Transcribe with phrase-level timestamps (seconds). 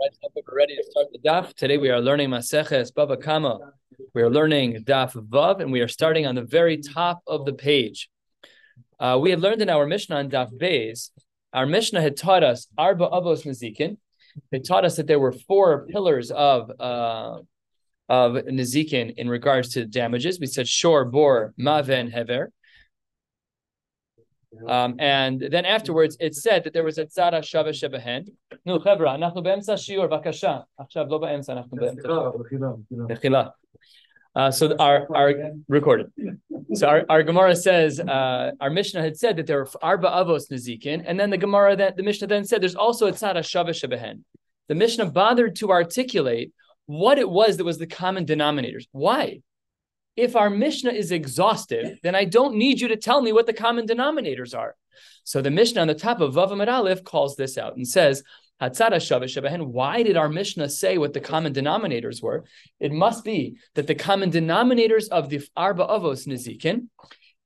[0.00, 1.54] We're ready to start the daf.
[1.54, 3.60] Today we are learning Maseches Bava Kama.
[4.12, 7.52] We are learning Daf Vav, and we are starting on the very top of the
[7.52, 8.10] page.
[8.98, 11.10] Uh, we had learned in our Mishnah on Daf Beis,
[11.52, 13.96] our Mishnah had taught us Arba Avos Nezikin.
[14.50, 17.38] It taught us that there were four pillars of uh,
[18.08, 20.40] of Nezikin in regards to damages.
[20.40, 22.50] We said Shor, Bor, Maveh, Hever.
[24.67, 28.29] Um, and then afterwards, it said that there was a tzara shava shebehen.
[28.65, 30.59] No, chevra, אנחנו באמצע שיעור, בבקשה.
[30.77, 33.49] עכשיו לא באמצע, אנחנו באמצע.
[34.35, 35.33] Uh, so our our
[35.67, 36.11] recorded.
[36.75, 40.51] So our, our Gemara says uh, our Mishnah had said that there were arba avos
[40.51, 43.69] nezikin, and then the Gemara that the Mishnah then said there's also a tzara shava
[43.69, 44.21] shebehen.
[44.67, 46.53] The Mishnah bothered to articulate
[46.85, 48.85] what it was that was the common denominators.
[48.91, 49.41] Why?
[50.16, 53.52] If our Mishnah is exhaustive, then I don't need you to tell me what the
[53.52, 54.76] common denominators are.
[55.24, 58.22] So the Mishnah on the top of Vav Aleph calls this out and says,
[58.60, 62.44] Hatzara Why did our Mishnah say what the common denominators were?
[62.78, 66.88] It must be that the common denominators of the Arba Avos Nizikin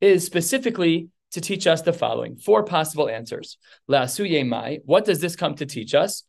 [0.00, 3.59] is specifically to teach us the following four possible answers.
[3.91, 4.81] La'asuye mai.
[4.84, 6.25] What does this come to teach us?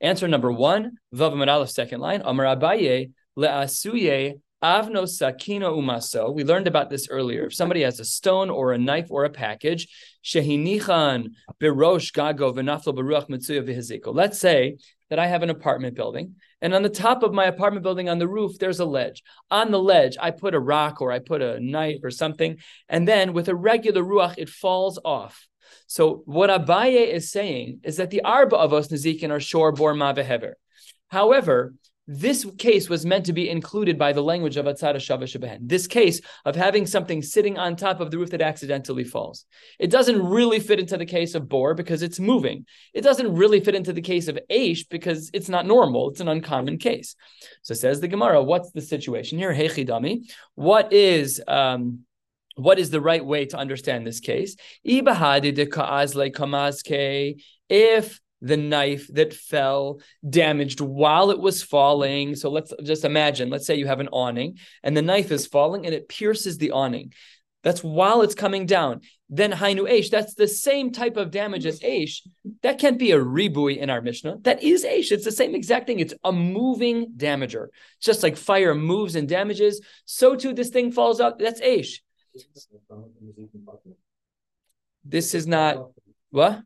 [0.00, 2.22] Answer number one, Vav Aleph, second line.
[2.24, 6.32] Amar Abaye le'asuye Avno sakino umaso.
[6.32, 7.46] We learned about this earlier.
[7.46, 9.88] If somebody has a stone or a knife or a package,
[10.24, 14.14] shehinichan birosh gago v'naflo beruach mitzuya v'hiziko.
[14.14, 14.76] Let's say
[15.10, 18.20] that I have an apartment building, and on the top of my apartment building, on
[18.20, 19.24] the roof, there's a ledge.
[19.50, 23.06] On the ledge, I put a rock or I put a knife or something, and
[23.06, 25.48] then with a regular ruach, it falls off.
[25.88, 30.52] So what Abaye is saying is that the arba avos nazikin are shor bor mavehever.
[31.08, 31.74] However,
[32.12, 35.60] this case was meant to be included by the language of Atzara Shava Shabehen.
[35.62, 39.46] This case of having something sitting on top of the roof that accidentally falls.
[39.78, 42.66] It doesn't really fit into the case of Bor because it's moving.
[42.92, 46.10] It doesn't really fit into the case of Aish because it's not normal.
[46.10, 47.16] It's an uncommon case.
[47.62, 49.54] So says the Gemara, what's the situation here?
[49.54, 50.30] Hechidami.
[50.54, 52.00] What is um,
[52.56, 54.56] what is the right way to understand this case?
[57.68, 62.34] If the knife that fell damaged while it was falling.
[62.34, 65.86] So let's just imagine, let's say you have an awning and the knife is falling
[65.86, 67.12] and it pierces the awning.
[67.62, 69.02] That's while it's coming down.
[69.30, 72.26] Then Hainu Aish, that's the same type of damage as Aish.
[72.62, 74.38] That can't be a ribui in our Mishnah.
[74.40, 75.12] That is Aish.
[75.12, 76.00] It's the same exact thing.
[76.00, 77.68] It's a moving damager.
[78.00, 81.38] Just like fire moves and damages, so too this thing falls out.
[81.38, 82.00] That's Aish.
[85.04, 85.92] This is not
[86.30, 86.62] what?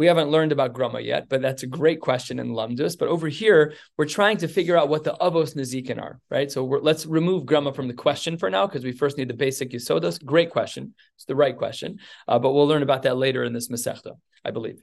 [0.00, 2.96] We haven't learned about grama yet, but that's a great question in Lamdus.
[2.98, 6.50] But over here, we're trying to figure out what the avos nezikin are, right?
[6.50, 9.72] So let's remove grama from the question for now because we first need the basic
[9.72, 10.24] yisodas.
[10.24, 10.94] Great question.
[11.16, 14.12] It's the right question, uh, but we'll learn about that later in this Masechta,
[14.42, 14.80] I believe.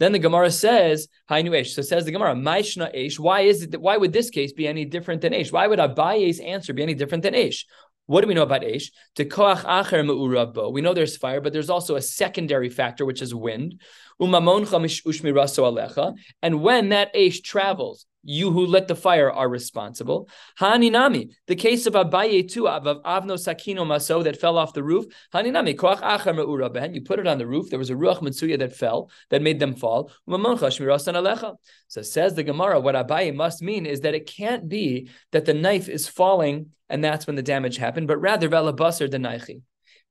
[0.00, 1.72] Then the Gemara says, Hainu Esh.
[1.72, 3.18] So says the Gemara, Maishna Esh.
[3.18, 5.50] Why is it that, why would this case be any different than Eish?
[5.50, 7.64] Why would Abaye's answer be any different than Eish?
[8.08, 8.90] What do we know about Aish?
[9.18, 10.72] acher me'urabo.
[10.72, 13.82] We know there's fire, but there's also a secondary factor, which is wind.
[14.18, 16.16] Ushmiraso alecha.
[16.40, 20.28] And when that Aish travels, you who lit the fire are responsible.
[20.60, 25.06] Haninami, the case of Abaye too, of Avno Sakino Maso that fell off the roof.
[25.32, 26.94] Haninami, koach acher me'urabehen.
[26.94, 27.70] You put it on the roof.
[27.70, 30.10] There was a ruach mitsuya that fell, that made them fall.
[30.26, 35.54] So says the Gemara, what Abaye must mean is that it can't be that the
[35.54, 39.62] knife is falling and that's when the damage happened, but rather velabasar denaichi.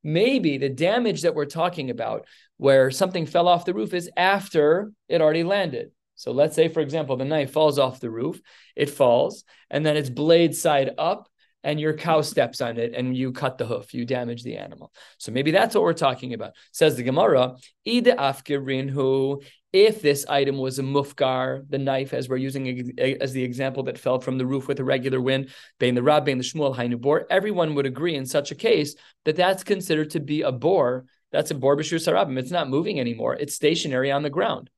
[0.03, 4.91] Maybe the damage that we're talking about, where something fell off the roof, is after
[5.09, 5.91] it already landed.
[6.17, 8.41] So let's say, for example, the knife falls off the roof,
[8.75, 11.29] it falls, and then it's blade side up,
[11.63, 14.91] and your cow steps on it and you cut the hoof, you damage the animal.
[15.17, 16.53] So maybe that's what we're talking about.
[16.72, 22.38] Says the Gemara, Ida afkirinhu, if this item was a mufgar, the knife, as we're
[22.38, 26.01] using as the example that fell from the roof with a regular wind, bein the
[26.01, 28.95] rab, bein the shmuel, hainu everyone would agree in such a case
[29.25, 31.06] that that's considered to be a bor.
[31.31, 32.39] That's a bor b'shur sarabim.
[32.39, 33.35] It's not moving anymore.
[33.35, 34.69] It's stationary on the ground.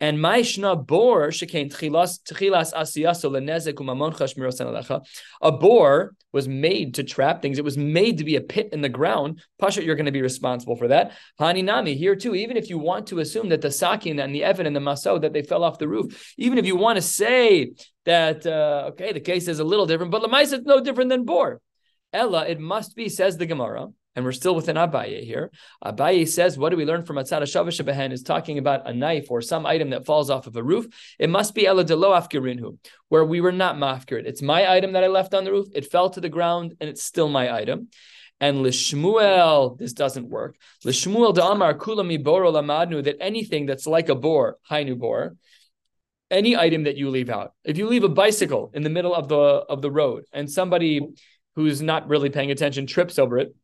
[0.00, 5.04] And Maishna bor shekain tchilas tchilas asiyaso lenezek umamon chashmiros alecha.
[5.42, 7.58] A bor was made to trap things.
[7.58, 9.42] It was made to be a pit in the ground.
[9.58, 11.12] Pasha, you're going to be responsible for that.
[11.38, 12.34] Haninami here too.
[12.34, 15.18] Even if you want to assume that the sakin and the evan and the maso
[15.18, 17.72] that they fell off the roof, even if you want to say
[18.06, 21.24] that uh, okay, the case is a little different, but lemais is no different than
[21.24, 21.60] bor.
[22.12, 23.88] Ella, it must be, says the Gemara
[24.20, 25.50] and we're still within Abaye here.
[25.82, 29.30] Abaye says, what do we learn from Atzara Shavash Behen is talking about a knife
[29.30, 30.86] or some item that falls off of a roof.
[31.18, 32.76] It must be Ela Delo Afkirinhu,
[33.08, 34.26] where we were not mafkirid.
[34.26, 35.68] It's my item that I left on the roof.
[35.74, 37.88] It fell to the ground and it's still my item.
[38.42, 40.56] And Lishmuel, this doesn't work.
[40.84, 45.34] Lishmuel Amar Kulami Boro Lamadnu, that anything that's like a boar, Hainu boar,
[46.30, 47.54] any item that you leave out.
[47.64, 51.00] If you leave a bicycle in the middle of the of the road and somebody
[51.56, 53.54] who's not really paying attention trips over it,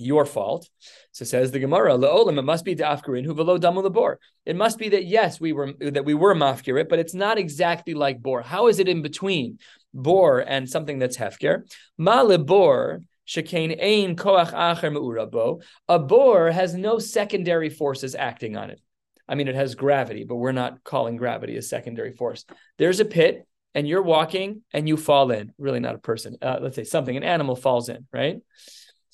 [0.00, 0.68] your fault.
[1.12, 4.18] So says the Gemara, Le'olam, it must be to Afkarin who velo damu labor.
[4.46, 7.94] It must be that yes, we were that we were mafkirit, but it's not exactly
[7.94, 8.42] like bor.
[8.42, 9.58] How is it in between
[9.94, 11.62] bor and something that's hefker?
[11.98, 15.62] Ma lebor shekain ein koach acher me'urabo.
[15.88, 18.80] A bor has no secondary forces acting on it.
[19.28, 22.44] I mean, it has gravity, but we're not calling gravity a secondary force.
[22.78, 25.52] There's a pit, and you're walking, and you fall in.
[25.56, 26.36] Really, not a person.
[26.42, 28.40] Uh, let's say something, an animal falls in, right?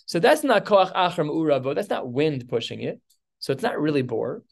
[0.06, 1.75] So that's not koach achram urabo.
[1.75, 3.00] That's not wind pushing it.
[3.38, 4.43] So it's not really bore.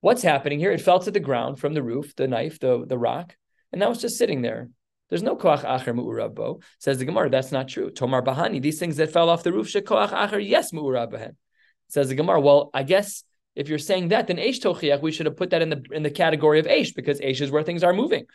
[0.00, 0.72] What's happening here?
[0.72, 3.36] It fell to the ground from the roof, the knife, the, the rock,
[3.72, 4.70] and now it's just sitting there.
[5.08, 6.62] There's no koach acher mu'urabo.
[6.78, 7.90] Says the Gemara, that's not true.
[7.90, 11.36] Tomar bahani, these things that fell off the roof, should koach acher, yes mu'urabahen.
[11.88, 13.24] Says the Gemara, well, I guess
[13.58, 16.04] if you're saying that, then Eish Tochiach, we should have put that in the in
[16.04, 18.26] the category of Eish, because Eish is where things are moving.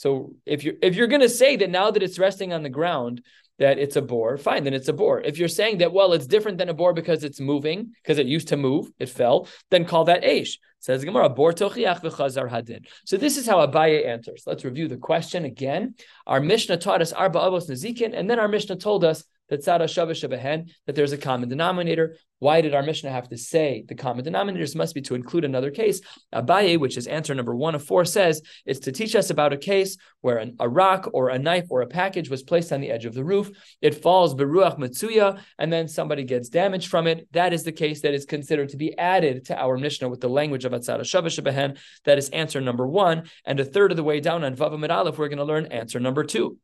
[0.00, 3.22] So if you're if you're gonna say that now that it's resting on the ground,
[3.58, 5.20] that it's a bor, fine, then it's a bor.
[5.20, 8.26] If you're saying that, well, it's different than a bor because it's moving, because it
[8.26, 10.52] used to move, it fell, then call that Eish.
[10.78, 12.86] Says Gemara, bor tochiach v'chazar hadin.
[13.04, 14.44] So this is how Abaye answers.
[14.46, 15.96] Let's review the question again.
[16.26, 21.12] Our Mishnah taught us arba avos nazikin, and then our Mishnah told us that there's
[21.12, 22.16] a common denominator.
[22.38, 25.70] Why did our Mishnah have to say the common denominators must be to include another
[25.70, 26.00] case?
[26.34, 29.58] Abaye, which is answer number one of four, says it's to teach us about a
[29.58, 32.90] case where an, a rock or a knife or a package was placed on the
[32.90, 33.50] edge of the roof.
[33.82, 37.28] It falls beruach matsuya, and then somebody gets damage from it.
[37.32, 40.28] That is the case that is considered to be added to our Mishnah with the
[40.28, 41.78] language of atzara shabehen.
[42.06, 43.24] That is answer number one.
[43.44, 46.00] And a third of the way down on Vava Aleph, we're going to learn answer
[46.00, 46.56] number two.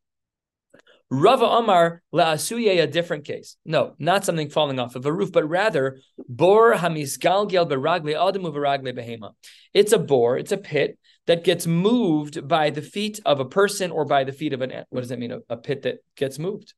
[1.08, 3.56] Rava Amar la'asuye a different case.
[3.64, 8.92] No, not something falling off of a roof, but rather bor hamisgalgel beragle adamu beragle
[8.92, 9.32] behema.
[9.72, 13.92] It's a bore, it's a pit that gets moved by the feet of a person
[13.92, 14.84] or by the feet of an.
[14.90, 15.32] What does that mean?
[15.32, 16.74] A, a pit that gets moved.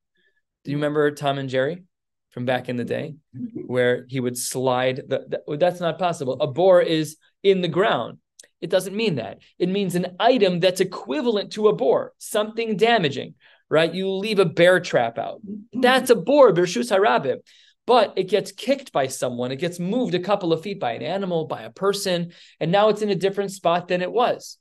[0.64, 1.84] Do you remember Tom and Jerry
[2.30, 3.14] from back in the day,
[3.54, 5.04] where he would slide?
[5.08, 6.36] The, the, that's not possible.
[6.40, 8.18] A bore is in the ground.
[8.60, 9.38] It doesn't mean that.
[9.58, 13.34] It means an item that's equivalent to a bore, something damaging
[13.70, 13.92] right?
[13.92, 15.40] You leave a bear trap out.
[15.72, 17.38] That's a bor, Birshus Harabim.
[17.86, 19.50] But it gets kicked by someone.
[19.50, 22.90] It gets moved a couple of feet by an animal, by a person, and now
[22.90, 24.58] it's in a different spot than it was.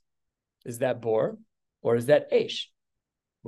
[0.64, 1.36] Is that bor
[1.82, 2.64] or is that Aish?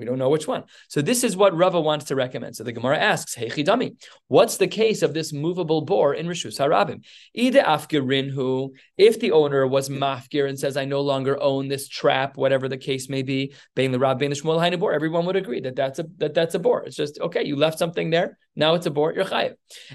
[0.01, 0.65] We don't know which one.
[0.89, 2.57] So this is what Rava wants to recommend.
[2.57, 6.59] So the Gemara asks, Hey Chidami, what's the case of this movable bor in Rishus
[6.59, 7.05] Harabim?
[7.39, 11.87] Ida afgirin who, if the owner was mafgir and says, I no longer own this
[11.87, 15.77] trap, whatever the case may be, the Rab, the Shmuel bor, everyone would agree that
[15.77, 16.83] that's a that that's a bor.
[16.85, 19.55] It's just okay, you left something there, now it's a bor, you're chayiv.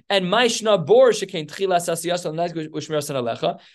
[0.10, 1.86] And maishna bor shekain tchilas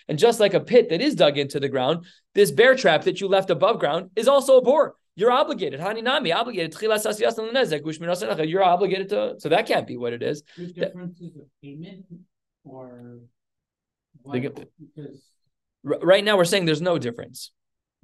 [0.07, 3.21] and just like a pit that is dug into the ground, this bear trap that
[3.21, 4.95] you left above ground is also a bor.
[5.15, 5.79] You're obligated.
[5.79, 6.75] Haninami obligated.
[8.49, 9.35] You're obligated to.
[9.39, 10.43] So that can't be what it is.
[10.57, 12.05] There's differences of payment
[12.63, 13.19] or
[14.21, 15.21] what, because
[15.83, 17.51] right now we're saying there's no difference.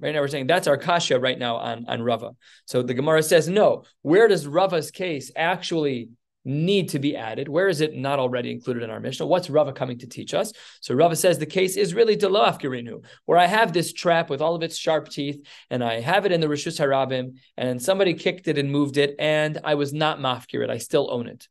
[0.00, 2.32] Right now we're saying that's our kasha right now on, on Rava.
[2.66, 3.84] So the Gemara says no.
[4.02, 6.10] Where does Rava's case actually
[6.44, 7.48] need to be added.
[7.48, 9.26] Where is it not already included in our Mishnah?
[9.26, 10.52] What's Rava coming to teach us?
[10.80, 14.40] So Rava says the case is really Delo Afkirinu, where I have this trap with
[14.40, 18.14] all of its sharp teeth, and I have it in the Rishus Harabim, and somebody
[18.14, 20.70] kicked it and moved it, and I was not mafkirit.
[20.70, 21.48] I still own it.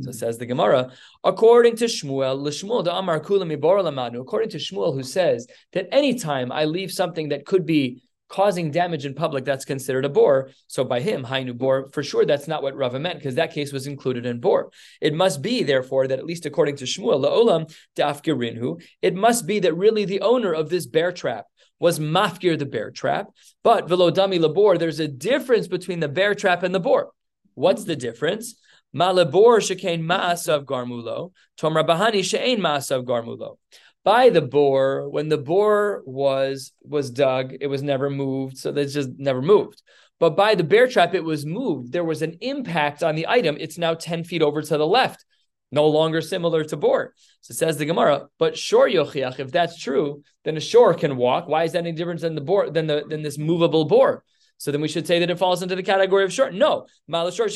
[0.00, 0.90] So says the Gemara,
[1.22, 6.90] according to Shmuel, Lishmuel da Amar according to Shmuel, who says that anytime I leave
[6.90, 10.50] something that could be causing damage in public, that's considered a bore.
[10.68, 13.72] So by him, Hainu bor, for sure that's not what Rava meant, because that case
[13.72, 14.70] was included in bor.
[15.00, 19.58] It must be, therefore, that at least according to Shmuel, La'olam dafkirinhu, it must be
[19.58, 21.46] that really the owner of this bear trap
[21.80, 23.28] was mafkir the bear trap,
[23.64, 27.10] but velodami labor, there's a difference between the bear trap and the bor.
[27.54, 28.54] What's the difference?
[28.94, 33.56] Malabor shekain ma'asav garmulo, tom rabahani she'ain ma'asav garmulo
[34.04, 38.94] by the bore when the bore was was dug it was never moved so that's
[38.94, 39.82] just never moved.
[40.18, 41.92] But by the bear trap it was moved.
[41.92, 43.56] There was an impact on the item.
[43.58, 45.24] It's now 10 feet over to the left
[45.72, 50.20] no longer similar to bore so says the gemara but shor yochiach if that's true
[50.44, 51.48] then a shore can walk.
[51.48, 54.24] Why is that any different than the bore than the than this movable bore
[54.60, 56.50] so then we should say that it falls into the category of shor.
[56.50, 57.48] No, a shore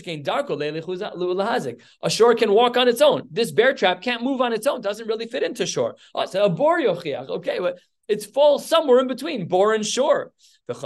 [2.35, 3.29] can walk on its own.
[3.31, 4.81] This bear trap can't move on its own.
[4.81, 5.97] Doesn't really fit into shore.
[6.15, 7.29] Oh, ah, so a bor yochiach.
[7.29, 10.33] Okay, but it falls somewhere in between bor and shore.
[10.67, 10.79] And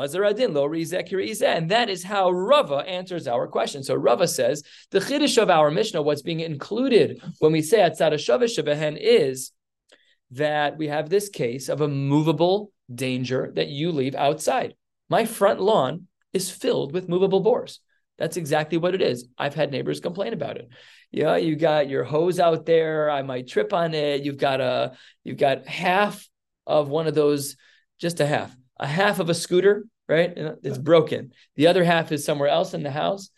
[1.70, 3.84] that is how Rava answers our question.
[3.84, 8.14] So Rava says the chiddush of our Mishnah, what's being included when we say atzara
[8.14, 9.52] shaveh is
[10.32, 14.74] that we have this case of a movable danger that you leave outside.
[15.08, 17.80] My front lawn is filled with movable bores.
[18.18, 19.26] That's exactly what it is.
[19.38, 20.68] I've had neighbors complain about it.
[21.12, 23.10] Yeah, you got your hose out there.
[23.10, 24.22] I might trip on it.
[24.22, 24.92] You've got a
[25.24, 26.28] you've got half
[26.66, 27.56] of one of those,
[27.98, 30.32] just a half, a half of a scooter, right?
[30.36, 31.32] It's broken.
[31.56, 33.30] The other half is somewhere else in the house.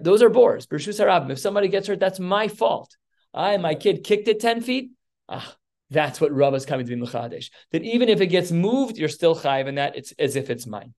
[0.00, 0.66] Those are bores.
[0.70, 2.96] If somebody gets hurt, that's my fault.
[3.34, 4.92] I, my kid kicked it 10 feet.
[5.28, 5.54] Ah,
[5.90, 7.50] that's what Rav is coming to be Mechadesh.
[7.72, 10.66] That even if it gets moved, you're still chayiv, and that it's as if it's
[10.66, 10.94] mine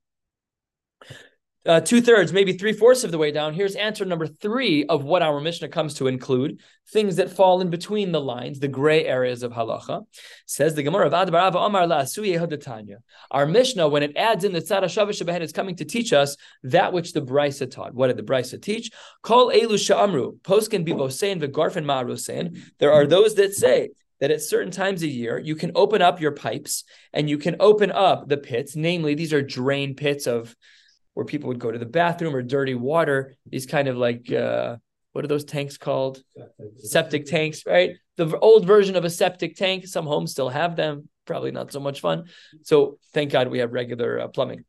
[1.69, 3.53] uh, two thirds, maybe three fourths of the way down.
[3.53, 6.61] Here's answer number three of what our Mishnah comes to include
[6.91, 10.07] things that fall in between the lines, the gray areas of halacha.
[10.47, 12.97] Says the Gemara, of Adbarava Omar La'asuye
[13.31, 16.95] Our Mishnah, when it adds in the tzara shavah it's coming to teach us that
[16.95, 17.93] which the Brisa taught.
[17.93, 18.91] What did the Brisa teach?
[19.23, 22.59] Kol elu sha'amru, poskin bibosein v'garfen ma'arusein.
[22.79, 26.19] There are those that say that at certain times a year you can open up
[26.19, 28.75] your pipes and you can open up the pits.
[28.75, 30.57] Namely, these are drain pits of
[31.19, 33.35] where people would go to the bathroom or dirty water.
[33.45, 34.77] These kind of like uh,
[35.11, 36.23] what are those tanks called?
[36.37, 36.77] Septic.
[36.79, 37.97] septic tanks, right?
[38.17, 39.89] The old version of a septic tank.
[39.89, 41.09] Some homes still have them.
[41.27, 42.27] Probably not so much fun.
[42.63, 44.65] So thank God we have regular uh, plumbing.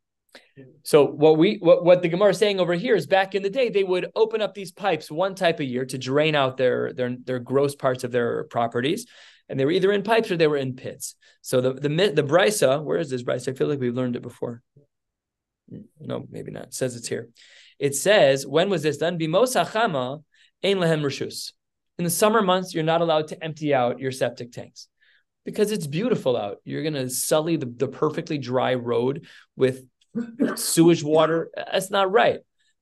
[0.82, 3.52] So what we what, what the Gemara is saying over here is back in the
[3.52, 6.94] day they would open up these pipes one type a year to drain out their
[6.94, 9.06] their their gross parts of their properties,
[9.50, 11.14] and they were either in pipes or they were in pits.
[11.44, 13.50] So the the the brisa, where is this brisa?
[13.50, 14.64] I feel like we've learned it before
[16.00, 16.66] no, maybe not.
[16.66, 17.30] It says it's here.
[17.78, 19.20] It says, when was this done?
[19.20, 19.32] In
[22.04, 24.88] the summer months, you're not allowed to empty out your septic tanks
[25.46, 26.58] because it's beautiful out.
[26.64, 29.86] You're going to sully the, the perfectly dry road with
[30.56, 31.50] sewage water.
[31.56, 32.40] That's not right.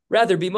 [0.10, 0.38] Rather.
[0.38, 0.52] But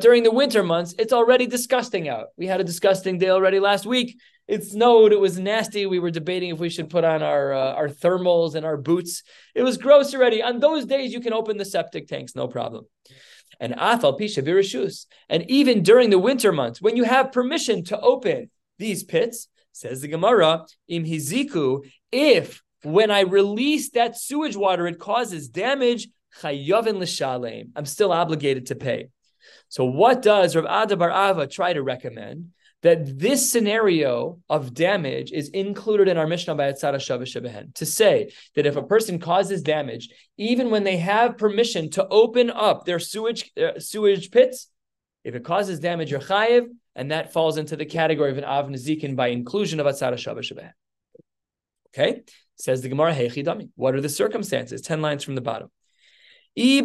[0.00, 2.26] during the winter months, it's already disgusting out.
[2.36, 5.12] We had a disgusting day already last week it snowed.
[5.12, 5.84] It was nasty.
[5.84, 9.22] We were debating if we should put on our uh, our thermals and our boots.
[9.54, 10.42] It was gross already.
[10.42, 12.86] On those days, you can open the septic tanks, no problem.
[13.60, 15.06] And afal pisha virishus.
[15.28, 20.00] And even during the winter months, when you have permission to open these pits, says
[20.00, 26.08] the Gemara, im hiziku, if when I release that sewage water, it causes damage.
[26.42, 29.08] I'm still obligated to pay.
[29.68, 32.52] So what does Rav Ada bar Ava try to recommend?
[32.82, 38.32] That this scenario of damage is included in our Mishnah by Atzara Shavah to say
[38.54, 43.00] that if a person causes damage, even when they have permission to open up their
[43.00, 44.68] sewage uh, sewage pits,
[45.24, 48.66] if it causes damage, you're chayiv, and that falls into the category of an av
[48.66, 50.70] nezikin by inclusion of Atzara Shavah
[51.88, 52.22] Okay,
[52.56, 53.70] says the Gemara Heichidami.
[53.74, 54.82] What are the circumstances?
[54.82, 55.68] Ten lines from the bottom.
[56.54, 56.84] If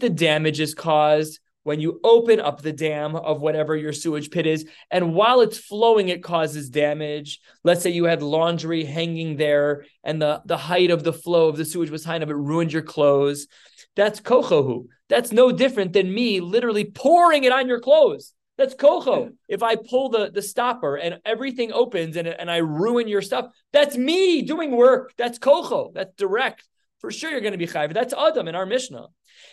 [0.00, 4.46] the damage is caused when you open up the dam of whatever your sewage pit
[4.46, 7.40] is, and while it's flowing, it causes damage.
[7.64, 11.56] Let's say you had laundry hanging there, and the, the height of the flow of
[11.56, 13.48] the sewage was high enough, it ruined your clothes.
[13.96, 14.86] That's kochohu.
[15.08, 18.32] That's no different than me literally pouring it on your clothes.
[18.56, 19.32] That's kocho.
[19.48, 23.46] If I pull the, the stopper and everything opens and, and I ruin your stuff,
[23.72, 25.12] that's me doing work.
[25.16, 25.92] That's kocho.
[25.92, 26.66] That's direct.
[27.00, 27.92] For sure, you're going to be chayv.
[27.92, 29.08] That's Adam in our Mishnah.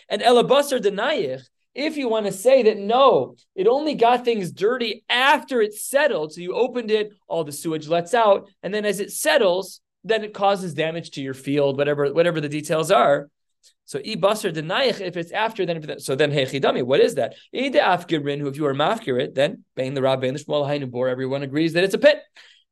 [0.08, 1.42] And elabasar denayich,
[1.74, 6.32] if you want to say that no, it only got things dirty after it settled,
[6.32, 10.24] so you opened it, all the sewage lets out, and then as it settles, then
[10.24, 13.28] it causes damage to your field, whatever whatever the details are.
[13.84, 17.34] So ibasar denayich, if it's after, then if so then hechidami, what is that?
[17.54, 17.76] Ide
[18.40, 21.72] who if you are mafkirit, then bein the rabbein the shmuel hainu bor, everyone agrees
[21.74, 22.22] that it's a pit.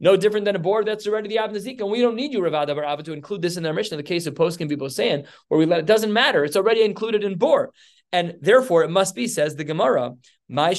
[0.03, 1.79] No different than a board that's already the Avnazik.
[1.81, 3.97] And we don't need you, Rav Ada bar Ava, to include this in our Mishnah.
[3.97, 6.43] In the case of post can be saying, where we let it doesn't matter.
[6.43, 7.71] It's already included in bor.
[8.13, 10.15] And therefore, it must be, says the Gemara,
[10.53, 10.75] uh,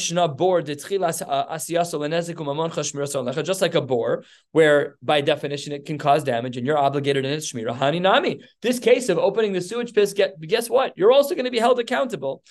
[3.44, 7.32] just like a bore, where by definition it can cause damage and you're obligated in
[7.32, 7.78] its shmira.
[7.78, 8.42] Hani nami.
[8.62, 10.92] This case of opening the sewage pit, guess what?
[10.98, 12.44] You're also going to be held accountable.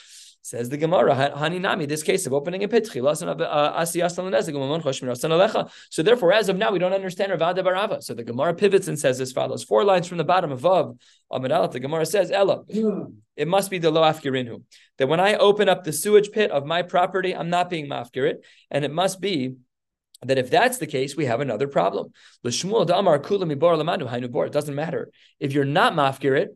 [0.43, 6.57] Says the Gemara, Haninami, this case of opening a pit, uh, so therefore, as of
[6.57, 8.01] now, we don't understand Rav Ada bar Ava.
[8.01, 10.99] So the Gemara pivots and says as follows: four lines from the bottom Vav,
[11.31, 12.63] Amid the Gemara says, Ella,
[13.37, 14.63] it must be the lo afkirinhu.
[14.97, 18.37] That when I open up the sewage pit of my property, I'm not being mafkirit,
[18.71, 19.57] and it must be
[20.23, 22.13] that if that's the case, we have another problem.
[22.45, 25.11] It doesn't matter.
[25.39, 26.49] If you're not mafkirit,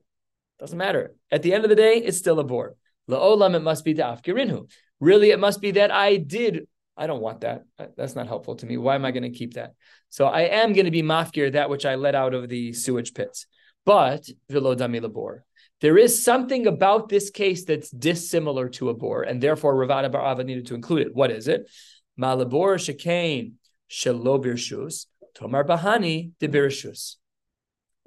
[0.59, 1.15] doesn't matter.
[1.31, 2.77] At the end of the day, it's still a bore.
[3.09, 4.71] La'olam, it must be the afkirinhu.
[5.01, 6.67] Really, it must be that I did.
[6.97, 7.65] I don't want that.
[7.79, 8.77] Uh, that's not helpful to me.
[8.77, 9.75] Why am I going to keep that?
[10.11, 13.15] So I am going to be mafkir, that which I let out of the sewage
[13.15, 13.47] pits.
[13.85, 15.45] But velo dami labor.
[15.81, 20.09] There is something about this case that's dissimilar to a bore, and therefore Rav Ada
[20.09, 21.15] bar Ava needed to include it.
[21.15, 21.69] What is it?
[22.19, 23.55] Malabor shekain
[23.91, 27.17] shelo birshus, tomar bahani de birshus.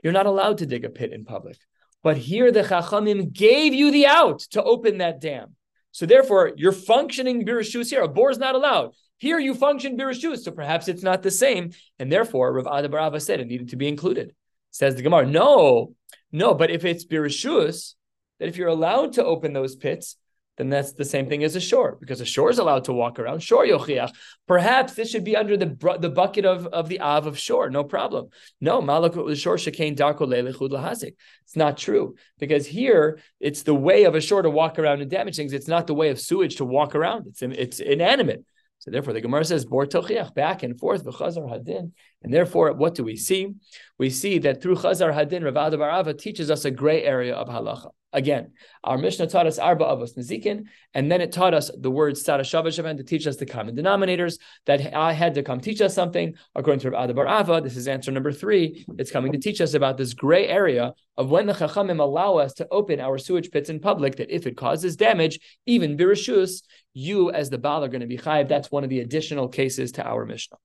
[0.03, 1.57] You're not allowed to dig a pit in public.
[2.07, 5.55] But here the Chachamim gave you the out to open that dam.
[5.91, 8.01] So therefore, you're functioning birshus here.
[8.01, 8.93] A bore is not allowed.
[9.17, 11.71] Here you function birshus, so perhaps it's not the same.
[11.99, 14.33] And therefore, Rav Ada bar Ava said it needed to be included.
[14.71, 15.95] Says the Gemara, no,
[16.31, 17.95] no, but if it's birshus,
[18.39, 20.15] that if you're allowed to open those pits,
[20.57, 23.19] then that's the same thing as a shore, because a shore is allowed to walk
[23.19, 23.41] around.
[23.43, 24.11] Shore yochiach.
[24.47, 27.83] Perhaps this should be under the the bucket of, of the av of shore, no
[27.83, 28.29] problem.
[28.59, 31.13] No, malakut shore shekain darko lelechud lahazik.
[31.43, 35.11] It's not true because here it's the way of a shore to walk around and
[35.11, 35.53] damage things.
[35.53, 37.27] It's not the way of sewage to walk around.
[37.27, 38.43] It's it's inanimate.
[38.79, 41.91] So therefore, the Gemara says bor tochiach back and forth v'chazar hadin,
[42.23, 43.53] and therefore, what do we see?
[43.99, 47.89] We see that through chazar hadin, Rav Barava teaches us a gray area of halacha.
[48.13, 52.13] Again, our Mishnah taught us arba avos nezikin, and then it taught us the word
[52.13, 54.39] sarashavashavan to teach us the common denominators.
[54.65, 57.59] That I had to come teach us something according to Rav Ada bar Ava.
[57.61, 58.85] This is answer number three.
[58.97, 62.53] It's coming to teach us about this gray area of when the chachamim allow us
[62.55, 64.15] to open our sewage pits in public.
[64.17, 66.61] That if it causes damage, even birishus,
[66.93, 68.47] you as the baal are going to be chayiv.
[68.47, 70.57] That's one of the additional cases to our Mishnah.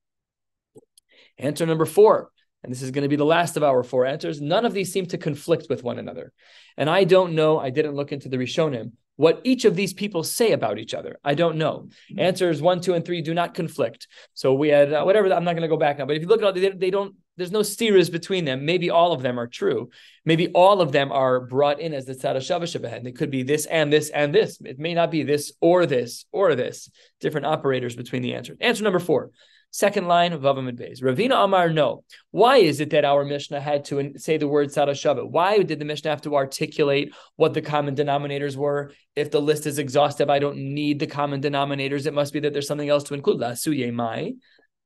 [1.39, 2.29] Answer number four
[2.63, 4.91] and this is going to be the last of our four answers, none of these
[4.91, 6.31] seem to conflict with one another.
[6.77, 10.23] And I don't know, I didn't look into the Rishonim, what each of these people
[10.23, 11.19] say about each other.
[11.23, 11.89] I don't know.
[12.17, 14.07] Answers one, two, and three do not conflict.
[14.33, 16.27] So we had uh, whatever, I'm not going to go back now, but if you
[16.27, 18.65] look at all, they, they don't, there's no steers between them.
[18.65, 19.89] Maybe all of them are true.
[20.23, 23.03] Maybe all of them are brought in as the tzad shavashabahen.
[23.03, 24.59] They could be this and this and this.
[24.61, 26.89] It may not be this or this or this.
[27.19, 28.57] Different operators between the answers.
[28.61, 29.31] Answer number four.
[29.75, 31.01] Second line of Avamid Beis.
[31.01, 32.03] Ravina Amar, no.
[32.29, 35.27] Why is it that our Mishnah had to say the word Sarashava?
[35.27, 38.91] Why did the Mishnah have to articulate what the common denominators were?
[39.15, 42.05] If the list is exhaustive, I don't need the common denominators.
[42.05, 43.39] It must be that there's something else to include.
[43.39, 44.33] Lasuye mai.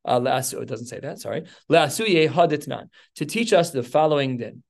[0.06, 1.44] Uh, it doesn't say that, sorry.
[1.70, 2.88] Lasuye haditnan.
[3.16, 4.64] To teach us the following din.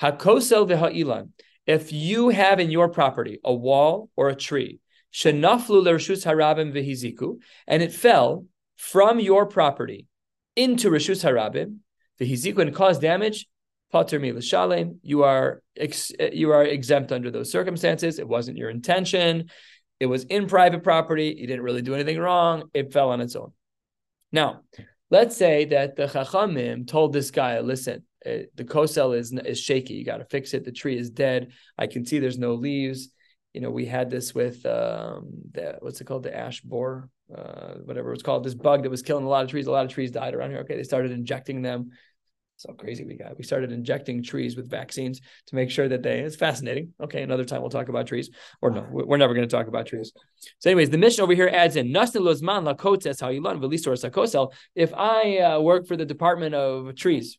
[0.00, 1.32] Hakosel v'ha'ilan.
[1.66, 4.80] If you have in your property a wall or a tree,
[5.12, 10.06] shenaflu l'rshus harabim v'hiziku, and it fell from your property
[10.56, 11.78] into Rishus Harabim,
[12.18, 13.46] the Hiziku and cause damage,
[13.92, 18.18] Pater Shalem, you are ex- you are exempt under those circumstances.
[18.18, 19.50] It wasn't your intention.
[20.00, 21.34] It was in private property.
[21.38, 22.64] You didn't really do anything wrong.
[22.74, 23.52] It fell on its own.
[24.32, 24.62] Now,
[25.10, 29.94] let's say that the Chachamim told this guy, listen, uh, the kosel is, is shaky.
[29.94, 30.64] You got to fix it.
[30.64, 31.52] The tree is dead.
[31.78, 33.10] I can see there's no leaves.
[33.54, 36.24] You know, we had this with um, the, what's it called?
[36.24, 39.50] The ash borer uh, whatever it's called, this bug that was killing a lot of
[39.50, 39.66] trees.
[39.66, 40.60] A lot of trees died around here.
[40.60, 41.90] Okay, they started injecting them.
[42.56, 43.36] So crazy we got.
[43.36, 46.20] We started injecting trees with vaccines to make sure that they.
[46.20, 46.92] It's fascinating.
[47.00, 48.30] Okay, another time we'll talk about trees,
[48.62, 50.12] or no, we're never going to talk about trees.
[50.60, 51.92] So, anyways, the Mishnah over here adds in
[54.74, 57.38] If I uh, work for the Department of Trees,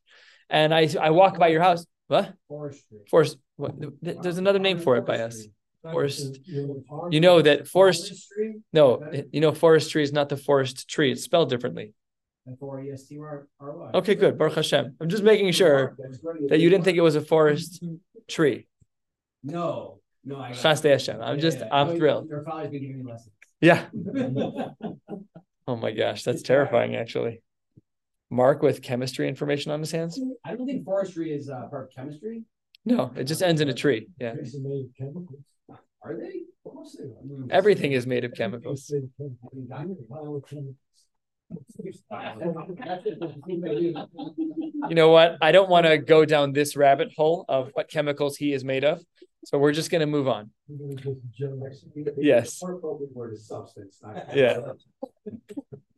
[0.49, 2.33] and I I walk by your house, what?
[2.49, 2.99] Forestry.
[3.09, 3.37] Forest.
[3.55, 3.75] What?
[4.01, 5.47] There's another name for it by us
[5.91, 6.39] forest.
[6.47, 8.31] You know that forest.
[8.73, 11.11] No, you know forestry is not the forest tree.
[11.11, 11.93] It's spelled differently.
[13.95, 14.37] Okay, good.
[14.37, 14.95] Baruch Hashem.
[15.01, 15.97] I'm just making sure
[16.49, 17.83] that you didn't think it was a forest
[18.27, 18.67] tree.
[19.43, 20.37] No, no.
[20.39, 21.21] I Hashem.
[21.21, 22.29] I'm just, I'm thrilled.
[22.29, 23.31] Your father's been giving me lessons.
[23.61, 23.85] Yeah.
[25.67, 27.41] oh my gosh, that's terrifying, actually.
[28.29, 30.19] Mark with chemistry information on his hands.
[30.43, 32.43] I don't think forestry is uh, part of chemistry.
[32.85, 34.07] No, it just ends in a tree.
[34.19, 34.35] Yeah.
[36.05, 36.41] Are they?
[37.49, 38.93] Everything is made of chemicals.
[44.89, 45.37] You know what?
[45.41, 48.83] I don't want to go down this rabbit hole of what chemicals he is made
[48.83, 48.99] of.
[49.45, 50.49] So we're just going to move on.
[52.17, 52.59] Yes.
[54.33, 54.57] Yeah.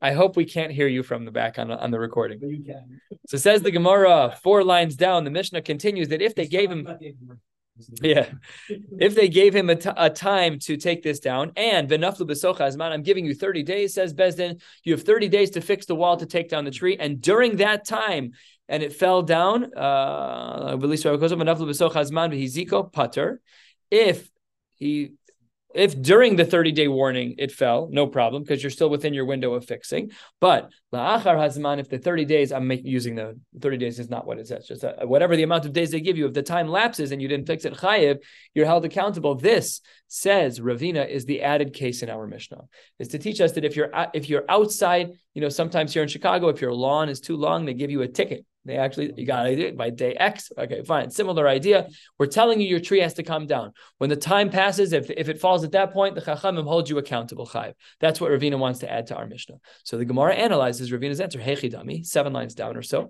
[0.01, 2.39] I hope we can't hear you from the back on, on the recording.
[3.27, 6.87] So says the Gemara, four lines down, the Mishnah continues that if they gave him
[8.01, 8.29] yeah.
[8.99, 12.81] If they gave him a, t- a time to take this down, and Venaflu Besocha
[12.81, 16.17] I'm giving you 30 days, says Bezdin, you have 30 days to fix the wall
[16.17, 16.97] to take down the tree.
[16.97, 18.31] And during that time,
[18.67, 20.77] and it fell down, uh,
[23.89, 24.29] if
[24.75, 25.13] he
[25.75, 29.25] if during the 30 day warning it fell, no problem, because you're still within your
[29.25, 30.11] window of fixing.
[30.39, 34.39] But la'achar hazman, if the 30 days, I'm using the 30 days is not what
[34.39, 36.67] it says, just a, whatever the amount of days they give you, if the time
[36.67, 38.17] lapses and you didn't fix it, chayiv,
[38.53, 39.35] you're held accountable.
[39.35, 42.61] This says Ravina is the added case in our Mishnah,
[42.99, 46.01] is to teach us that if you're uh, if you're outside, you know, sometimes here
[46.01, 49.13] in Chicago, if your lawn is too long, they give you a ticket They actually,
[49.15, 50.51] you got do it by day X.
[50.57, 51.09] Okay, fine.
[51.09, 51.87] Similar idea.
[52.19, 53.71] We're telling you your tree has to come down.
[53.97, 56.97] When the time passes, if, if it falls at that point, the Chachamim hold you
[56.97, 57.47] accountable.
[57.47, 57.73] Chayiv.
[58.01, 59.55] That's what Ravina wants to add to our Mishnah.
[59.83, 61.39] So the Gemara analyzes Ravina's answer.
[61.39, 63.09] Hechidami, seven lines down or so.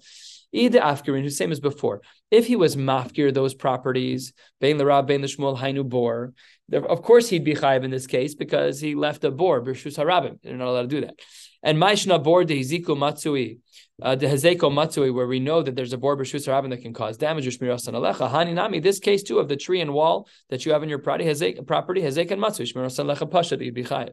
[0.56, 2.02] Ida Afkirin, who's same as before.
[2.32, 6.34] If he was mafkir those properties, Bain Larab, Bain Lishmuel, Hainu Bor,
[6.72, 10.40] of course he'd be chayiv in this case because he left a bor, Birshus Harabim.
[10.42, 11.20] They're not allowed to do that.
[11.64, 13.60] And Maishna bor de Hiziku Matsui,
[14.02, 16.94] uh, the Hezeko Matsui, where we know that there's a bor b'shus harabim that can
[16.94, 17.46] cause damage.
[17.46, 18.82] Shmiras alecha haninami.
[18.82, 21.66] This case too of the tree and wall that you have in your property, Hezek,
[21.66, 22.66] property Hezek and Matsui.
[22.66, 24.12] Shmiras alecha pasha that chayiv.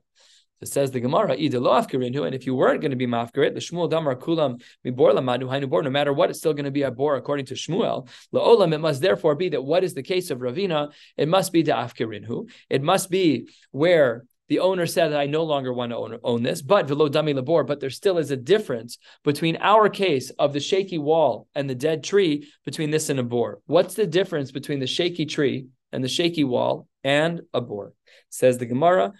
[0.60, 4.16] It says the Gemara, and if you weren't going to be mafkirit, the Shmuel damar
[4.16, 7.16] kulam mibor lamadu hainu bor, no matter what, it's still going to be a bor
[7.16, 8.08] according to Shmuel.
[8.32, 10.92] Laolam, it must therefore be that what is the case of Ravina?
[11.18, 12.48] It must be the afkirinhu.
[12.70, 16.42] It must be where the owner said that I no longer want to own, own
[16.42, 20.52] this, but velo dami labor, but there still is a difference between our case of
[20.52, 23.60] the shaky wall and the dead tree between this and a boar.
[23.66, 27.94] What's the difference between the shaky tree and the shaky wall and a boar?
[28.28, 29.12] Says the Gemara,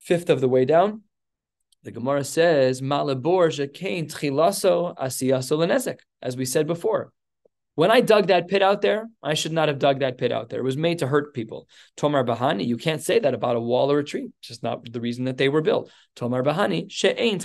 [0.00, 1.02] fifth of the way down.
[1.82, 7.12] The Gemara says, Malabor kain tchilaso asiyaso as we said before.
[7.76, 10.48] When I dug that pit out there, I should not have dug that pit out
[10.48, 10.60] there.
[10.60, 11.68] It was made to hurt people.
[11.96, 14.28] Tomar Bahani, you can't say that about a wall or a tree.
[14.38, 15.90] It's just not the reason that they were built.
[16.14, 17.40] Tomar Bahani, she'ein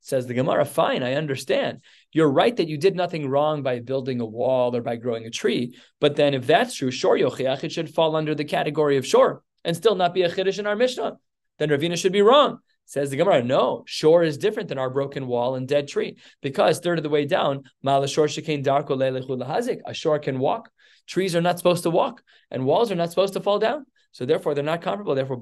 [0.00, 1.82] says the Gemara, fine, I understand.
[2.12, 5.30] You're right that you did nothing wrong by building a wall or by growing a
[5.30, 5.76] tree.
[6.00, 9.42] But then if that's true, shor, Yochiach, it should fall under the category of shor
[9.62, 11.18] and still not be a Chiddush in our Mishnah.
[11.58, 12.60] Then Ravina should be wrong.
[12.86, 16.78] Says the Gemara, no, shore is different than our broken wall and dead tree because
[16.78, 18.06] third of the way down, a
[19.92, 20.70] shore can walk.
[21.08, 23.86] Trees are not supposed to walk, and walls are not supposed to fall down.
[24.12, 25.14] So therefore, they're not comparable.
[25.14, 25.36] Therefore,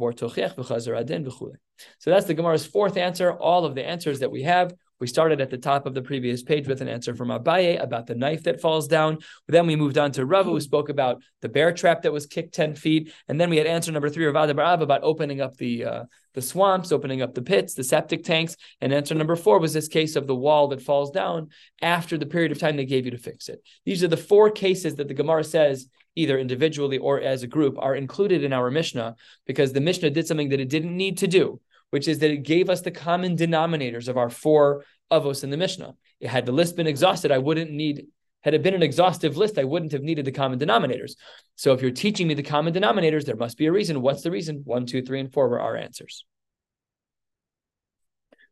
[1.98, 3.32] So that's the Gemara's fourth answer.
[3.32, 4.72] All of the answers that we have
[5.04, 8.06] we started at the top of the previous page with an answer from Abaye about
[8.06, 9.18] the knife that falls down.
[9.48, 12.54] Then we moved on to Rava, who spoke about the bear trap that was kicked
[12.54, 13.12] 10 feet.
[13.28, 16.40] And then we had answer number three, Ravada Barav, about opening up the uh, the
[16.40, 18.56] swamps, opening up the pits, the septic tanks.
[18.80, 21.50] And answer number four was this case of the wall that falls down
[21.82, 23.62] after the period of time they gave you to fix it.
[23.84, 25.86] These are the four cases that the Gemara says
[26.16, 30.26] either individually or as a group, are included in our Mishnah because the Mishnah did
[30.26, 33.36] something that it didn't need to do, which is that it gave us the common
[33.36, 35.94] denominators of our four avos in the Mishnah.
[36.20, 38.06] It had the list been exhausted, I wouldn't need.
[38.42, 41.12] Had it been an exhaustive list, I wouldn't have needed the common denominators.
[41.56, 44.02] So if you're teaching me the common denominators, there must be a reason.
[44.02, 44.62] What's the reason?
[44.64, 46.26] One, two, three, and four were our answers.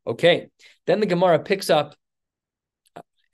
[0.07, 0.49] Okay.
[0.87, 1.95] Then the Gemara picks up.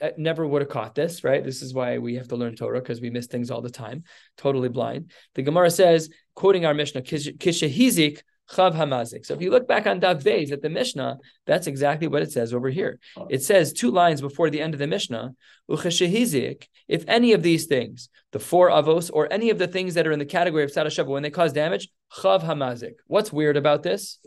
[0.03, 1.43] I never would have caught this, right?
[1.43, 4.05] This is why we have to learn Torah because we miss things all the time,
[4.37, 5.11] totally blind.
[5.35, 8.21] The Gemara says, quoting our Mishnah, Kishahizik
[8.51, 9.27] Chav Hamazik.
[9.27, 12.33] So if you look back on Daf Beis at the Mishnah, that's exactly what it
[12.33, 12.99] says over here.
[13.29, 15.35] It says two lines before the end of the Mishnah,
[15.71, 20.07] Ucheshehizik, if any of these things, the four avos, or any of the things that
[20.07, 22.95] are in the category of Sadashava, when they cause damage, Chav Hamazik.
[23.07, 24.19] What's weird about this?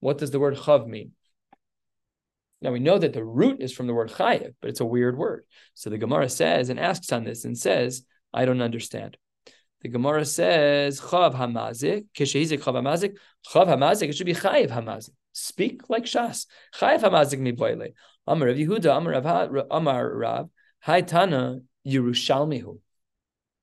[0.00, 1.12] What does the word Chav mean?
[2.62, 5.18] Now we know that the root is from the word chayiv, but it's a weird
[5.18, 5.44] word.
[5.74, 9.16] So the Gemara says and asks on this and says, I don't understand.
[9.82, 13.16] The Gemara says, Chav hamazik, kishehizik chav hamazik,
[13.52, 15.10] chav hamazik, it should be chayiv hamazik.
[15.32, 16.46] Speak like Shas.
[16.74, 17.88] Chayiv hamazik mi boile.
[18.26, 20.50] Amar Rav Yehuda, Amar Rav, Amar Rav,
[20.86, 22.78] Haitana Yerushalmihu.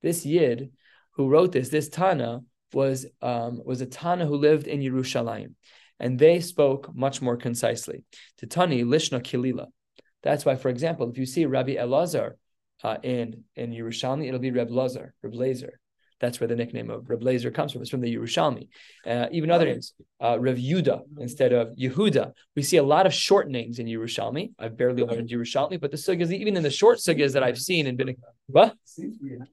[0.02, 0.72] This Yid
[1.12, 2.40] who wrote this, this Tana,
[2.72, 5.54] was um, was a Tana who lived in Yerushalayim,
[5.98, 8.04] and they spoke much more concisely.
[8.40, 9.66] Titani Lishna Kilila.
[10.22, 12.32] That's why, for example, if you see Rabbi Elazar
[12.84, 15.79] uh, in in Yerushalmi, it'll be Reb Lazar, Reb Lazer.
[16.20, 17.80] That's where the nickname of Reb Lazer comes from.
[17.80, 18.68] It's from the Yerushalmi.
[19.06, 22.32] Uh, even other names, uh, Rev Yuda instead of Yehuda.
[22.54, 24.52] We see a lot of short names in Yerushalmi.
[24.58, 27.86] I've barely learned Yerushalmi, but the sugyas, even in the short sugyas that I've seen
[27.86, 28.74] and been, what?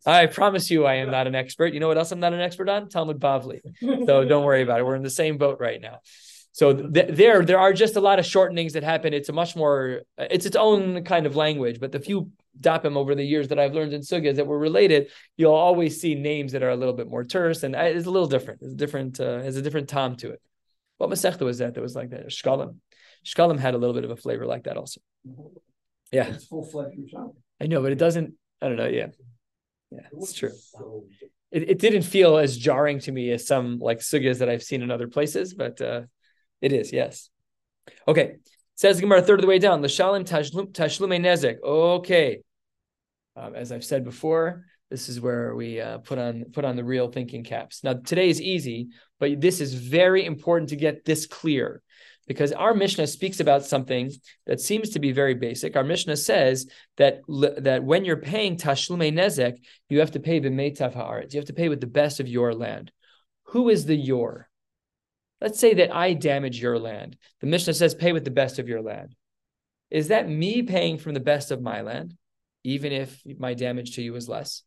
[0.06, 1.74] I promise you, I am not an expert.
[1.74, 2.90] You know what else I'm not an expert on?
[2.90, 3.62] Talmud Bavli.
[4.06, 4.86] So don't worry about it.
[4.86, 6.00] We're in the same boat right now.
[6.52, 9.14] So th- there, there are just a lot of shortenings that happen.
[9.14, 11.80] It's a much more, it's its own kind of language.
[11.80, 15.12] But the few dapim over the years that I've learned in sugyas that were related,
[15.36, 18.28] you'll always see names that are a little bit more terse, and it's a little
[18.28, 18.62] different.
[18.62, 19.20] It's different.
[19.20, 20.42] Uh, has a different tom to it.
[20.98, 21.76] What masechta was that?
[21.76, 22.28] That was like that.
[22.28, 22.78] Shkalim.
[23.26, 25.02] Shkalim had a little bit of a flavor like that also.
[26.12, 27.14] Yeah, it's full fledged
[27.62, 28.34] I know, but it doesn't.
[28.62, 28.88] I don't know.
[28.88, 29.08] Yeah,
[29.92, 30.52] yeah, it's true.
[31.52, 34.82] It, it didn't feel as jarring to me as some like sugyas that I've seen
[34.82, 36.02] in other places, but uh,
[36.62, 37.30] it is, yes.
[38.08, 38.36] Okay.
[38.76, 39.82] Says Gemara, third of the way down.
[39.82, 41.58] L'shalim tashlume nezek.
[41.64, 42.40] Okay.
[43.38, 46.84] Um, as I've said before, this is where we uh, put on put on the
[46.84, 47.84] real thinking caps.
[47.84, 48.88] Now today is easy,
[49.20, 51.82] but this is very important to get this clear.
[52.28, 54.12] because our Mishnah speaks about something
[54.46, 55.76] that seems to be very basic.
[55.76, 59.58] Our Mishnah says that that when you're paying tashlume nezek,
[59.90, 61.34] you have to pay b'meitav haaretz.
[61.34, 62.92] You have to pay with the best of your land.
[63.52, 64.50] Who is the your?
[65.40, 67.18] Let's say that I damage your land.
[67.40, 69.16] The Mishnah says pay with the best of your land.
[69.90, 72.18] Is that me paying from the best of my land,
[72.68, 74.64] even if my damage to you is less?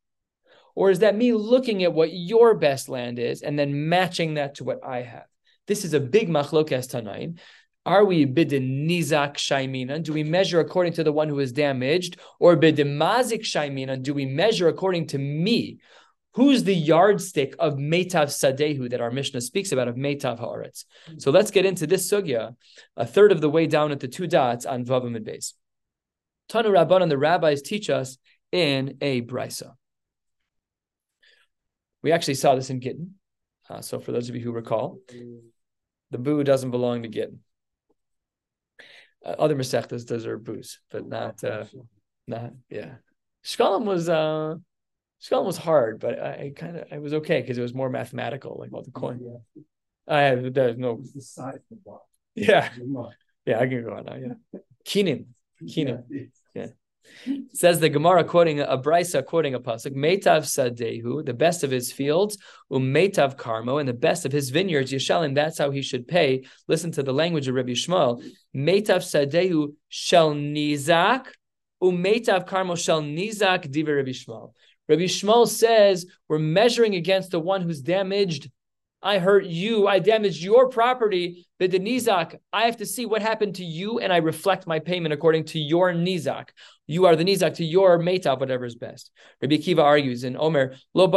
[0.75, 4.55] Or is that me looking at what your best land is and then matching that
[4.55, 5.27] to what I have?
[5.67, 7.39] This is a big machlokes tanaim.
[7.85, 10.03] Are we bidin nizak shaimina?
[10.03, 14.03] Do we measure according to the one who is damaged, or bidin mazik shaimina?
[14.03, 15.81] Do we measure according to me?
[16.35, 20.85] Who's the yardstick of Meitav Sadehu that our Mishnah speaks about of Meitav Haaretz?
[21.19, 22.55] So let's get into this sugya,
[22.97, 25.55] a third of the way down at the two dots on Vavim and.
[26.51, 28.19] Tanu Rabban and the rabbis teach us
[28.53, 29.73] in a brisa.
[32.03, 33.15] We actually saw this in Gittin.
[33.69, 34.99] Uh, so for those of you who recall,
[36.11, 37.41] the boo doesn't belong to Gittin.
[39.25, 41.65] Uh, other Masechtas deserve boos, but not, uh,
[42.27, 42.95] not yeah.
[43.45, 44.55] Shkalim was uh,
[45.23, 47.91] Shkalim was hard, but I, I kind of I was okay because it was more
[47.91, 49.21] mathematical, like all the coin.
[49.23, 49.63] Yeah.
[50.09, 51.01] I have there's no.
[51.15, 52.03] the size of the block.
[52.35, 52.71] Yeah,
[53.45, 54.17] yeah, I can go on now.
[54.17, 55.35] Yeah, Keenan,
[55.69, 56.23] Keenan, yeah.
[57.53, 61.91] Says the Gemara quoting a brisa, quoting a pasuk, Meitav Sadehu, the best of his
[61.93, 62.39] fields,
[62.71, 66.45] Umeitav Karmo, and the best of his vineyards, Yishalim, that's how he should pay.
[66.69, 68.23] Listen to the language of Rabbi Shmuel.
[68.55, 71.27] Meitav Sadehu shel Nizak,
[71.83, 74.53] Umeitav Karmo shel Nizak, Diva Rabbi Shmuel.
[74.89, 78.51] Rabbi Shmuel says we're measuring against the one who's damaged
[79.03, 83.55] I hurt you, I damaged your property, the nizak, I have to see what happened
[83.55, 86.49] to you, and I reflect my payment according to your nizak.
[86.87, 89.11] You are the nizak to your metav, whatever is best.
[89.41, 91.09] Rabbi Akiva argues in Omer, lo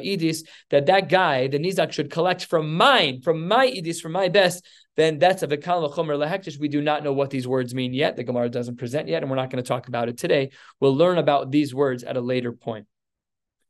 [0.00, 4.28] idis, that that guy, the nizak, should collect from mine, from my idis, from my
[4.28, 4.66] best.
[4.96, 6.58] Then that's a v'kal v'chomer lehektish.
[6.58, 8.16] We do not know what these words mean yet.
[8.16, 10.50] The Gemara doesn't present yet, and we're not going to talk about it today.
[10.80, 12.86] We'll learn about these words at a later point.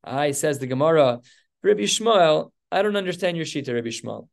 [0.02, 1.20] I says the Gemara.
[1.62, 4.28] Rabbi Shmuel, I don't understand your shita, Rabbi Shmuel.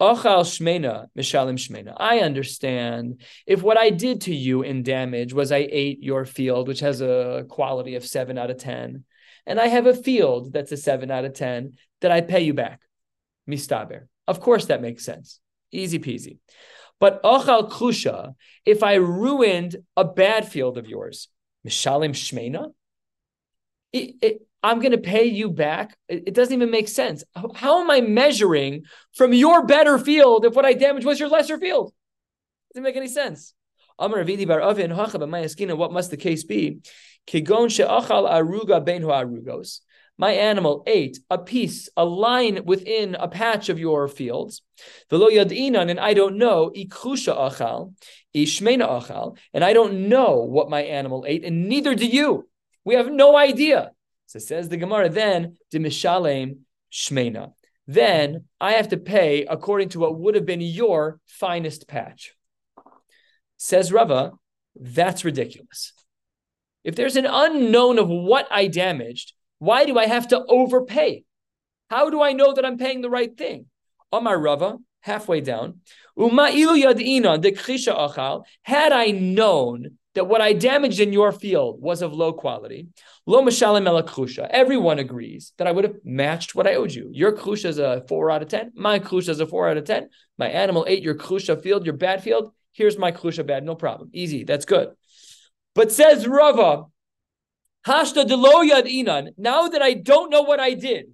[0.00, 1.94] Ochal shmena, mishalim shmena.
[1.98, 6.68] I understand if what I did to you in damage was I ate your field,
[6.68, 9.04] which has a quality of seven out of ten,
[9.46, 12.54] and I have a field that's a seven out of ten that I pay you
[12.54, 12.80] back.
[13.46, 14.06] Mistaber.
[14.26, 15.38] Of course, that makes sense.
[15.70, 16.38] Easy peasy.
[16.98, 18.34] But ochal kusha,
[18.64, 21.28] if I ruined a bad field of yours,
[21.66, 22.72] mishalim shmena,
[23.92, 25.96] it, it, I'm going to pay you back.
[26.08, 27.24] It doesn't even make sense.
[27.54, 31.58] How am I measuring from your better field if what I damaged was your lesser
[31.58, 31.92] field?
[32.72, 33.54] Doesn't make any sense.
[33.98, 34.10] What
[35.92, 36.78] must the case be?
[40.18, 44.62] My animal ate a piece, a line within a patch of your fields.
[45.10, 46.72] And I don't know,
[49.54, 52.48] and I don't know what my animal ate, and neither do you.
[52.84, 53.92] We have no idea.
[54.30, 56.58] So says the Gemara, then dimishalem
[56.92, 57.52] shmena.
[57.88, 62.36] Then I have to pay according to what would have been your finest patch.
[63.56, 64.34] Says Rava,
[64.76, 65.94] that's ridiculous.
[66.84, 71.24] If there's an unknown of what I damaged, why do I have to overpay?
[71.90, 73.66] How do I know that I'm paying the right thing?
[74.12, 75.80] Omar Rava, halfway down,
[78.62, 82.88] had I known that what I damaged in your field was of low quality.
[83.26, 83.86] Lo mashalem
[84.50, 87.10] Everyone agrees that I would have matched what I owed you.
[87.12, 88.72] Your krusha is a four out of ten.
[88.74, 90.08] My krusha is a four out of ten.
[90.38, 92.52] My animal ate your krusha field, your bad field.
[92.72, 94.10] Here's my krusha bad, no problem.
[94.12, 94.90] Easy, that's good.
[95.74, 96.84] But says Rava,
[97.86, 99.30] hashta delo yad inan.
[99.36, 101.06] Now that I don't know what I did,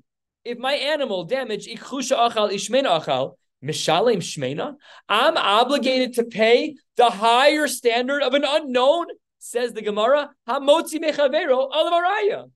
[0.45, 4.75] if my animal damaged ikrusha achal ishmena achal, Mishalem Shmena,
[5.09, 9.07] I'm obligated to pay the higher standard of an unknown,
[9.39, 10.31] says the Gemara.
[10.49, 12.51] Hamotzi mechavero alavaraya.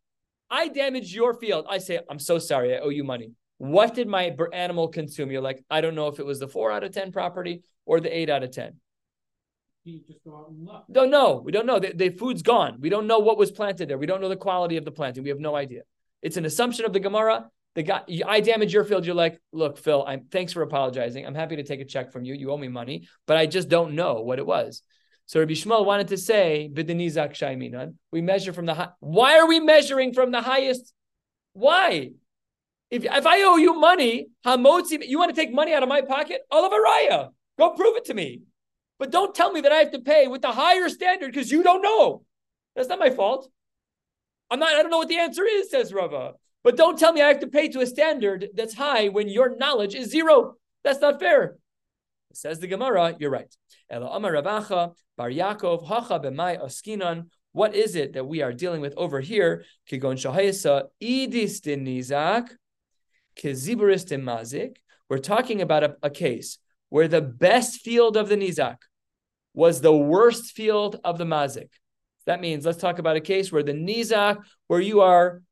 [0.51, 1.67] I damaged your field.
[1.69, 3.33] I say, I'm so sorry, I owe you money.
[3.59, 5.31] What did my animal consume?
[5.31, 8.01] You're like, I don't know if it was the four out of 10 property or
[8.01, 8.75] the eight out of 10.
[9.85, 10.85] You just go out and look.
[10.91, 11.41] Don't know.
[11.45, 11.79] We don't know.
[11.79, 12.79] The, the food's gone.
[12.81, 13.99] We don't know what was planted there.
[13.99, 15.25] We don't know the quality of the planting.
[15.25, 15.83] We have no idea.
[16.23, 19.07] It's an assumption of the Gemara the guy I damage your field.
[19.07, 21.27] You're like, look, Phil, I'm thanks for apologizing.
[21.27, 22.35] I'm happy to take a check from you.
[22.35, 24.83] You owe me money, but I just don't know what it was.
[25.27, 26.69] So Rabbi Shmuel wanted to say,
[28.11, 28.89] we measure from the high.
[28.99, 30.93] Why are we measuring from the highest?
[31.53, 32.11] Why?
[32.91, 36.01] If, if I owe you money, hamotzi, you want to take money out of my
[36.01, 36.41] pocket?
[36.53, 38.43] Olavaraya, go prove it to me.
[38.99, 41.63] But don't tell me that I have to pay with the higher standard because you
[41.63, 42.25] don't know.
[42.75, 43.49] That's not my fault.
[44.51, 46.33] I'm not, I don't know what the answer is, says Rava.
[46.63, 49.57] But don't tell me I have to pay to a standard that's high when your
[49.57, 50.57] knowledge is zero.
[50.85, 51.57] That's not fair.
[52.31, 53.55] It Says the Gemara, you're right.
[53.91, 57.27] Bar Yaakov.
[57.53, 59.65] What is it that we are dealing with over here?
[59.91, 60.17] Kigon
[64.23, 64.77] mazik.
[65.09, 68.77] We're talking about a, a case where the best field of the nizak
[69.55, 71.71] was the worst field of the mazik.
[72.27, 75.43] That means let's talk about a case where the nizak, where you are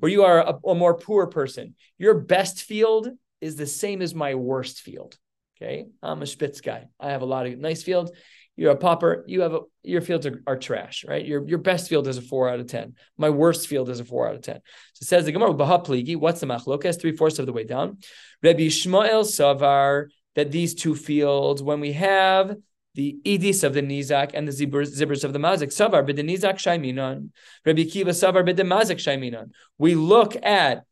[0.00, 1.74] where you are a, a more poor person.
[1.98, 3.08] Your best field
[3.40, 5.16] is the same as my worst field.
[5.56, 6.86] Okay, I'm a spitz guy.
[7.00, 8.12] I have a lot of nice fields.
[8.56, 9.24] You're a popper.
[9.26, 11.24] You have a your fields are, are trash, right?
[11.24, 12.94] Your your best field is a four out of ten.
[13.16, 14.60] My worst field is a four out of ten.
[14.94, 16.16] So it says the Gemara Baha Pligi.
[16.16, 17.00] What's the machlokas?
[17.00, 17.98] Three fourths of the way down.
[18.42, 22.56] Rabbi Yishmael Savar that these two fields, when we have
[22.96, 27.30] the idis of the nizak and the zibbers of the mazik, savar b'de nizak shaiminon.
[27.64, 29.50] Rabbi Akiva savar b'de mazik shaiminon.
[29.78, 30.84] We look at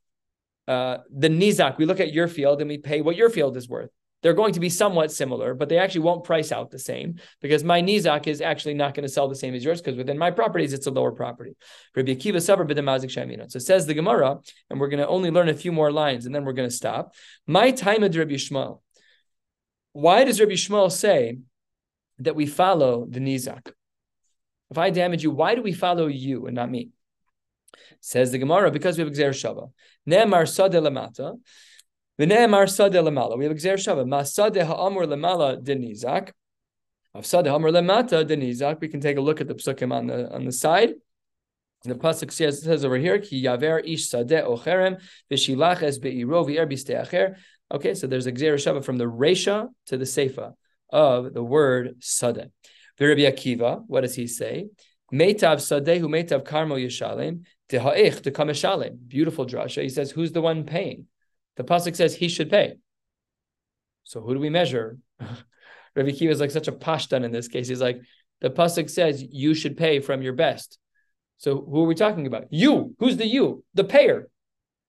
[0.68, 1.76] uh, the nizak.
[1.76, 3.90] We look at your field and we pay what your field is worth
[4.24, 7.62] they're going to be somewhat similar, but they actually won't price out the same because
[7.62, 10.30] my Nizak is actually not going to sell the same as yours because within my
[10.30, 11.54] properties, it's a lower property.
[11.94, 14.38] Rabbi Akiva Savar B'demazik So says the Gemara,
[14.70, 16.74] and we're going to only learn a few more lines and then we're going to
[16.74, 17.14] stop.
[17.46, 18.80] My time of Rabbi Yishmael.
[19.92, 21.40] Why does Rabbi Yishmael say
[22.18, 23.72] that we follow the Nizak?
[24.70, 26.90] If I damage you, why do we follow you and not me?
[28.00, 29.70] Says the Gemara, because we have Gzer Shava.
[30.06, 31.36] Ne'emar Sadeh Lamata.
[32.18, 33.36] V'ne'emar sadeh lemala.
[33.36, 34.06] We have Gzer Shava.
[34.06, 36.30] Ma sadeh ha'amur lemala denizak.
[37.12, 38.80] Of sadeh ha'amur lemata denizak.
[38.80, 40.94] We can take a look at the psukim on the on the side.
[41.82, 45.00] The pasuk says, says over here, ki yaver ish sadeh ocherem
[45.30, 47.36] v'shilach es be'iro v'er acher.
[47.72, 50.54] Okay, so there's a Gzer Shava from the Resha to the Seifa
[50.90, 52.50] of the word sadeh.
[52.98, 54.68] V'Rabbi Akiva, what does he say?
[55.12, 59.82] Meitav sadehu meitav karmo yishalem teha'ich to Beautiful drasha.
[59.82, 61.06] He says, who's the one paying?
[61.56, 62.74] The pasuk says he should pay.
[64.04, 64.98] So who do we measure?
[65.20, 67.68] Rabbi Akiva is like such a pashtan in this case.
[67.68, 68.00] He's like,
[68.40, 70.78] the pasuk says you should pay from your best.
[71.38, 72.46] So who are we talking about?
[72.50, 72.94] You.
[72.98, 73.64] Who's the you?
[73.74, 74.28] The payer.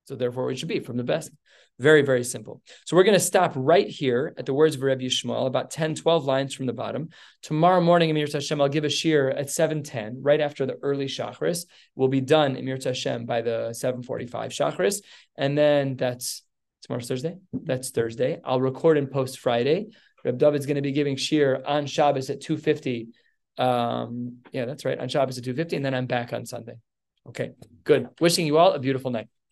[0.06, 1.32] So therefore, it should be from the best.
[1.78, 2.62] Very, very simple.
[2.86, 5.96] So we're going to stop right here at the words of Rabbi Yishmael, about 10,
[5.96, 7.10] 12 lines from the bottom.
[7.42, 11.66] Tomorrow morning, Emir Hashem, I'll give a shiur at 7.10, right after the early Shacharis.
[11.96, 15.02] We'll be done, Emir Hashem, by the 7.45 Shacharis.
[15.38, 16.44] And then that's
[16.84, 17.36] Tomorrow's Thursday.
[17.52, 18.40] That's Thursday.
[18.46, 19.88] I'll record and post Friday.
[20.24, 23.08] Reb David's going to be giving shiur on Shabbos at 2.50.
[23.58, 24.98] Um, yeah, that's right.
[24.98, 25.74] On Shabbos at 2.50.
[25.74, 26.76] And then I'm back on Sunday.
[27.28, 27.52] Okay,
[27.84, 28.08] good.
[28.22, 29.28] Wishing you all a beautiful night.